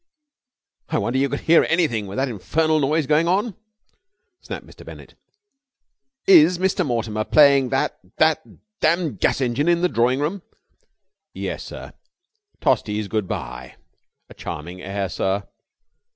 [0.89, 3.55] "I wonder you could hear anything with that infernal noise going on,"
[4.39, 4.83] snapped Mr.
[4.83, 5.13] Bennett,
[6.25, 6.83] "Is Mr.
[6.83, 8.41] Mortimer playing that that
[8.79, 10.41] damned gas engine in the drawing room?"
[11.35, 11.93] "Yes, sir.
[12.61, 13.75] Tosti's Goodbye.
[14.27, 15.47] A charming air, sir."